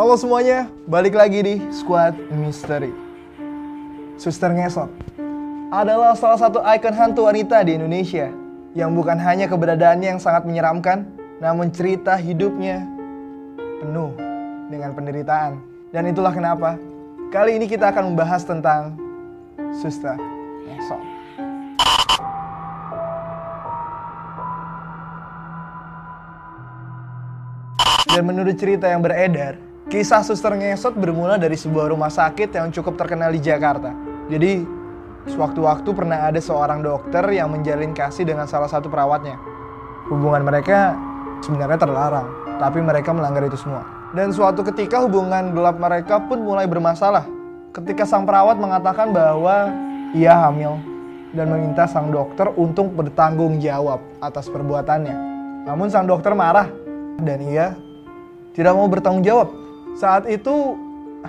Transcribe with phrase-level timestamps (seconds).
[0.00, 2.88] Halo semuanya, balik lagi di Squad Mystery.
[4.16, 4.88] Suster Ngesot
[5.68, 8.32] adalah salah satu ikon hantu wanita di Indonesia
[8.72, 11.04] yang bukan hanya keberadaannya yang sangat menyeramkan,
[11.36, 12.80] namun cerita hidupnya
[13.60, 14.16] penuh
[14.72, 15.60] dengan penderitaan.
[15.92, 16.80] Dan itulah kenapa
[17.28, 18.96] kali ini kita akan membahas tentang
[19.84, 20.16] Suster
[20.64, 21.02] Ngesot.
[28.16, 32.94] Dan menurut cerita yang beredar, kisah suster ngesot bermula dari sebuah rumah sakit yang cukup
[32.94, 33.90] terkenal di Jakarta.
[34.30, 34.62] Jadi,
[35.26, 39.34] sewaktu-waktu pernah ada seorang dokter yang menjalin kasih dengan salah satu perawatnya.
[40.06, 40.94] Hubungan mereka
[41.42, 42.30] sebenarnya terlarang,
[42.62, 43.82] tapi mereka melanggar itu semua.
[44.14, 47.26] Dan suatu ketika hubungan gelap mereka pun mulai bermasalah.
[47.74, 49.70] Ketika sang perawat mengatakan bahwa
[50.14, 50.78] ia hamil
[51.34, 55.14] dan meminta sang dokter untuk bertanggung jawab atas perbuatannya.
[55.66, 56.66] Namun sang dokter marah
[57.22, 57.74] dan ia
[58.54, 59.59] tidak mau bertanggung jawab.
[59.98, 60.78] Saat itu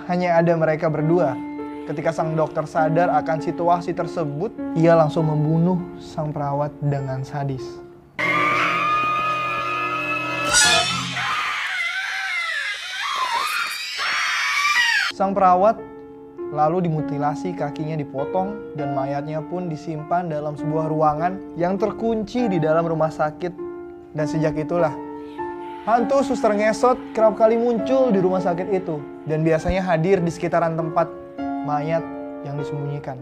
[0.06, 1.34] hanya ada mereka berdua.
[1.82, 7.62] Ketika sang dokter sadar akan situasi tersebut, ia langsung membunuh sang perawat dengan sadis.
[15.10, 15.76] Sang perawat
[16.54, 22.86] lalu dimutilasi kakinya dipotong dan mayatnya pun disimpan dalam sebuah ruangan yang terkunci di dalam
[22.86, 23.52] rumah sakit.
[24.12, 24.92] Dan sejak itulah
[25.82, 30.78] Hantu suster ngesot kerap kali muncul di rumah sakit itu dan biasanya hadir di sekitaran
[30.78, 31.10] tempat
[31.66, 32.06] mayat
[32.46, 33.18] yang disembunyikan.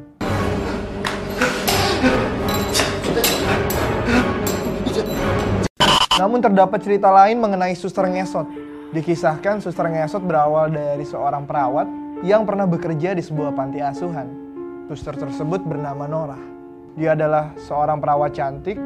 [6.21, 8.45] Namun terdapat cerita lain mengenai suster ngesot.
[8.93, 11.89] Dikisahkan suster ngesot berawal dari seorang perawat
[12.21, 14.29] yang pernah bekerja di sebuah panti asuhan.
[14.93, 16.37] Suster tersebut bernama Nora.
[16.93, 18.77] Dia adalah seorang perawat cantik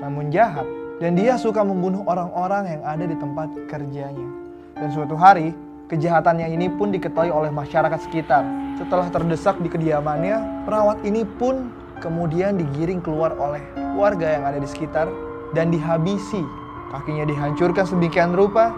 [0.00, 4.28] namun jahat dan dia suka membunuh orang-orang yang ada di tempat kerjanya.
[4.76, 5.56] Dan suatu hari,
[5.88, 8.44] kejahatannya ini pun diketahui oleh masyarakat sekitar.
[8.76, 11.72] Setelah terdesak di kediamannya, perawat ini pun
[12.04, 13.64] kemudian digiring keluar oleh
[13.96, 15.08] warga yang ada di sekitar
[15.56, 16.44] dan dihabisi.
[16.92, 18.76] Kakinya dihancurkan sedemikian rupa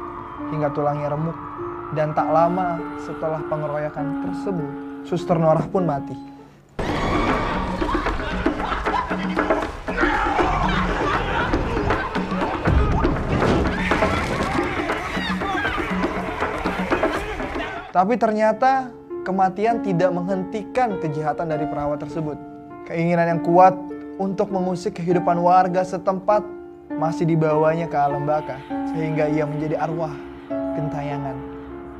[0.54, 1.34] hingga tulangnya remuk.
[1.92, 4.70] Dan tak lama setelah pengeroyokan tersebut,
[5.04, 6.31] Suster Norah pun mati.
[17.92, 18.88] Tapi ternyata
[19.28, 22.40] kematian tidak menghentikan kejahatan dari perawat tersebut.
[22.88, 23.76] Keinginan yang kuat
[24.16, 26.40] untuk mengusik kehidupan warga setempat
[26.88, 28.56] masih dibawanya ke alam baka
[28.96, 30.12] sehingga ia menjadi arwah
[30.48, 31.36] gentayangan.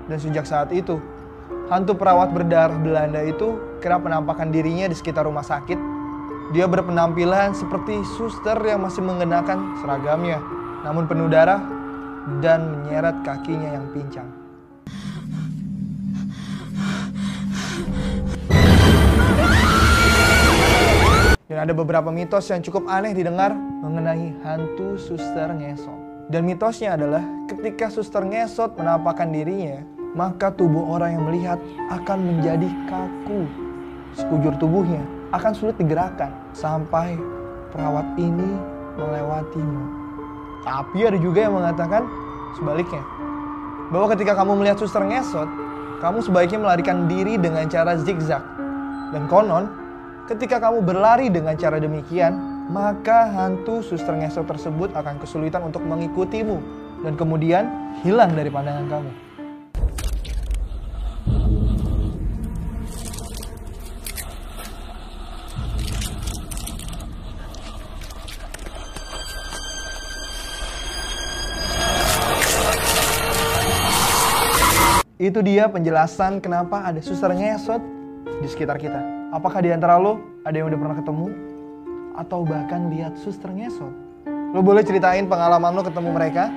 [0.09, 0.97] Dan sejak saat itu,
[1.69, 5.77] hantu perawat berdarah Belanda itu kerap menampakkan dirinya di sekitar rumah sakit.
[6.57, 10.41] Dia berpenampilan seperti suster yang masih mengenakan seragamnya,
[10.89, 11.61] namun penuh darah
[12.41, 14.42] dan menyeret kakinya yang pincang.
[21.53, 23.53] Dan ada beberapa mitos yang cukup aneh didengar
[23.85, 26.01] mengenai hantu suster ngesot.
[26.33, 29.85] Dan mitosnya adalah ketika suster ngesot menampakkan dirinya,
[30.17, 31.61] maka tubuh orang yang melihat
[31.93, 33.45] akan menjadi kaku.
[34.17, 35.05] Sekujur tubuhnya
[35.37, 37.21] akan sulit digerakkan sampai
[37.69, 38.57] perawat ini
[38.97, 39.85] melewatimu.
[40.65, 42.09] Tapi ada juga yang mengatakan
[42.57, 43.05] sebaliknya.
[43.93, 45.53] Bahwa ketika kamu melihat suster ngesot,
[46.01, 48.41] kamu sebaiknya melarikan diri dengan cara zigzag.
[49.13, 49.82] Dan konon,
[50.23, 52.31] Ketika kamu berlari dengan cara demikian,
[52.71, 56.63] maka hantu suster ngesot tersebut akan kesulitan untuk mengikutimu
[57.03, 57.67] dan kemudian
[58.07, 59.11] hilang dari pandangan kamu.
[75.19, 77.83] Itu dia penjelasan kenapa ada suster ngesot
[78.39, 79.22] di sekitar kita.
[79.33, 81.27] Apakah di antara lo ada yang udah pernah ketemu?
[82.21, 83.89] Atau bahkan lihat suster ngesot?
[84.29, 86.53] Lo boleh ceritain pengalaman lo ketemu mereka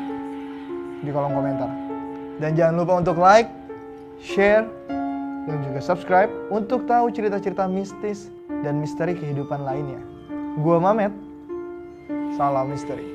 [1.00, 1.72] di kolom komentar.
[2.44, 3.48] Dan jangan lupa untuk like,
[4.20, 4.68] share,
[5.48, 8.28] dan juga subscribe untuk tahu cerita-cerita mistis
[8.60, 10.04] dan misteri kehidupan lainnya.
[10.60, 11.16] Gua Mamet,
[12.36, 13.08] salam misteri.